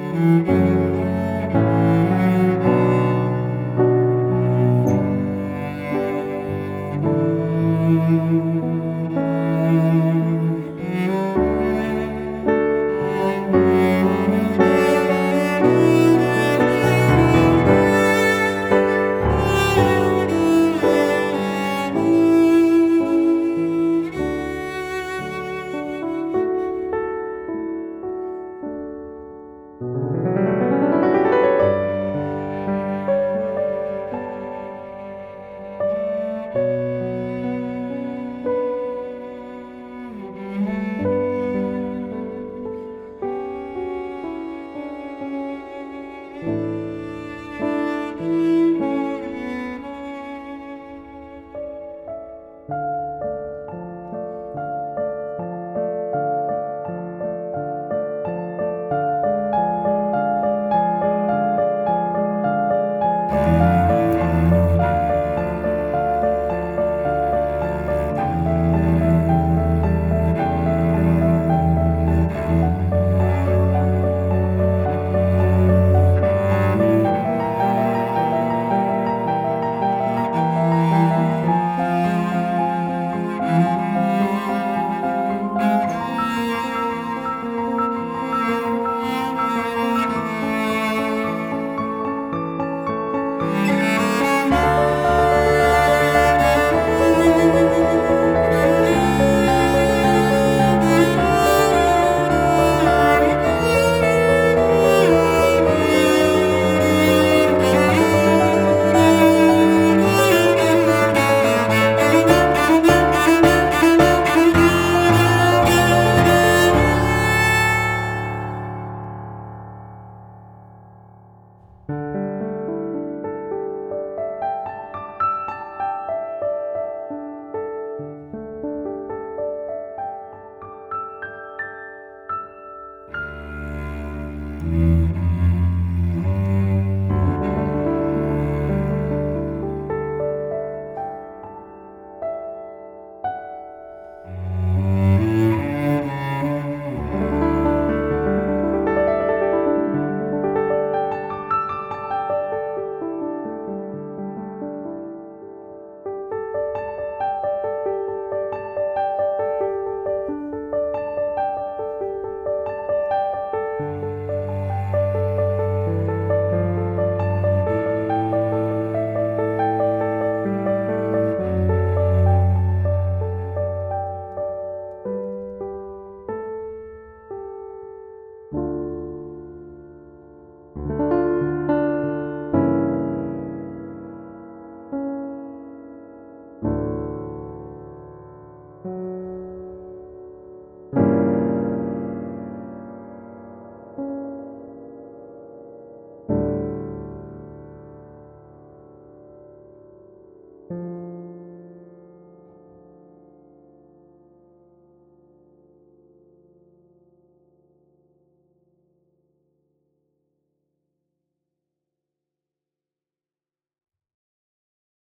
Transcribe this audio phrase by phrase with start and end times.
[0.00, 0.89] Música